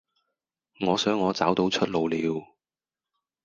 [0.79, 2.43] 我想我找到出路了